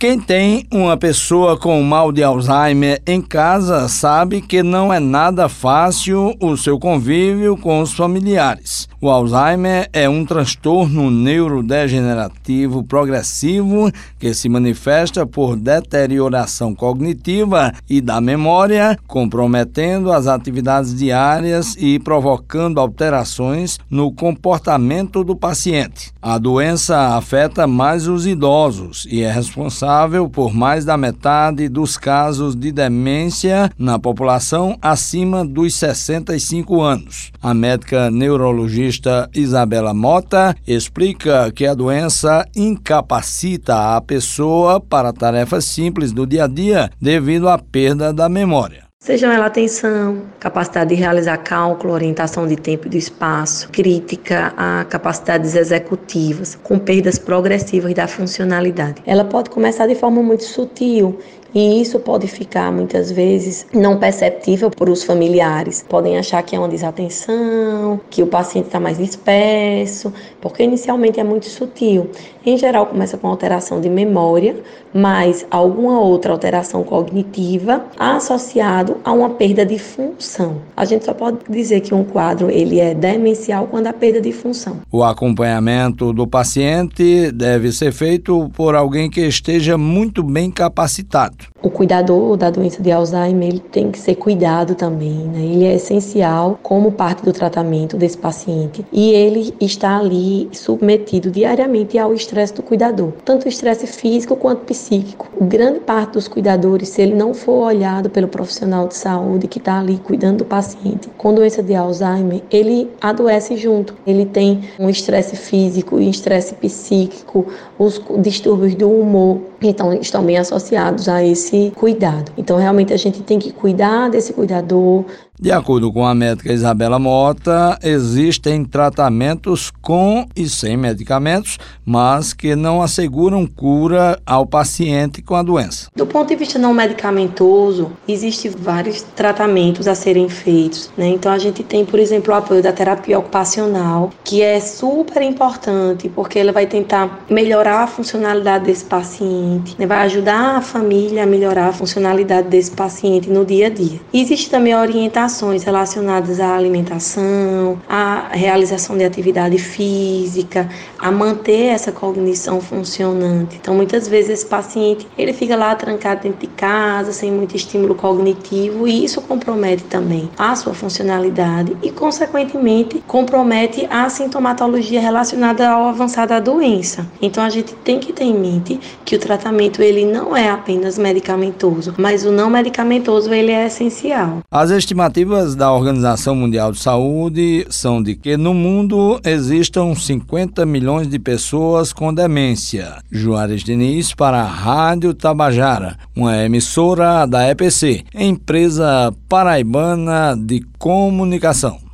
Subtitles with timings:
[0.00, 5.48] Quem tem uma pessoa com mal de Alzheimer em casa sabe que não é nada
[5.48, 8.88] fácil o seu convívio com os familiares.
[9.00, 13.90] O Alzheimer é um transtorno neurodegenerativo progressivo
[14.20, 22.78] que se manifesta por deterioração cognitiva e da memória, comprometendo as atividades diárias e provocando
[22.78, 26.12] alterações no comportamento do paciente.
[26.22, 31.96] A doença afeta mais os idosos e é responsável responsável por mais da metade dos
[31.96, 37.32] casos de demência na população acima dos 65 anos.
[37.40, 46.12] A médica neurologista Isabela Mota explica que a doença incapacita a pessoa para tarefas simples
[46.12, 48.87] do dia a dia devido à perda da memória.
[49.00, 54.84] Sejam ela atenção, capacidade de realizar cálculo, orientação de tempo e do espaço, crítica a
[54.84, 59.00] capacidades executivas, com perdas progressivas da funcionalidade.
[59.06, 61.16] Ela pode começar de forma muito sutil
[61.54, 65.84] e isso pode ficar muitas vezes não perceptível por os familiares.
[65.88, 71.24] Podem achar que é uma desatenção, que o paciente está mais disperso, porque inicialmente é
[71.24, 72.10] muito sutil.
[72.44, 74.56] Em geral, começa com alteração de memória,
[74.92, 80.56] mas alguma outra alteração cognitiva associado a uma perda de função.
[80.76, 84.32] A gente só pode dizer que um quadro ele é demencial quando há perda de
[84.32, 84.78] função.
[84.90, 91.70] O acompanhamento do paciente deve ser feito por alguém que esteja muito bem capacitado o
[91.70, 95.40] cuidador da doença de Alzheimer ele tem que ser cuidado também, né?
[95.40, 101.98] Ele é essencial como parte do tratamento desse paciente e ele está ali submetido diariamente
[101.98, 105.28] ao estresse do cuidador, tanto o estresse físico quanto psíquico.
[105.40, 109.78] Grande parte dos cuidadores, se ele não for olhado pelo profissional de saúde que está
[109.78, 113.94] ali cuidando do paciente com doença de Alzheimer, ele adoece junto.
[114.06, 117.46] Ele tem um estresse físico e estresse psíquico,
[117.78, 122.32] os distúrbios do humor, então estão bem associados a esse cuidado.
[122.36, 125.04] Então realmente a gente tem que cuidar desse cuidador,
[125.40, 132.56] de acordo com a médica Isabela Mota, existem tratamentos com e sem medicamentos, mas que
[132.56, 135.88] não asseguram cura ao paciente com a doença.
[135.94, 140.90] Do ponto de vista não medicamentoso, existem vários tratamentos a serem feitos.
[140.96, 141.06] Né?
[141.06, 146.08] Então a gente tem, por exemplo, o apoio da terapia ocupacional, que é super importante
[146.08, 149.86] porque ela vai tentar melhorar a funcionalidade desse paciente, né?
[149.86, 154.00] vai ajudar a família a melhorar a funcionalidade desse paciente no dia a dia.
[154.12, 155.27] existe também a orientação
[155.64, 160.68] relacionadas à alimentação, à realização de atividade física,
[160.98, 163.56] a manter essa cognição funcionante.
[163.60, 167.94] Então, muitas vezes esse paciente ele fica lá trancado dentro de casa, sem muito estímulo
[167.94, 175.88] cognitivo, e isso compromete também a sua funcionalidade e, consequentemente, compromete a sintomatologia relacionada ao
[175.88, 177.06] avançar da doença.
[177.20, 180.98] Então, a gente tem que ter em mente que o tratamento ele não é apenas
[180.98, 184.38] medicamentoso, mas o não medicamentoso ele é essencial.
[184.50, 190.64] As estimativas estimativas da Organização Mundial de Saúde são de que no mundo existam 50
[190.64, 192.98] milhões de pessoas com demência.
[193.10, 201.87] Juarez Diniz para a Rádio Tabajara, uma emissora da EPC, empresa paraibana de comunicação.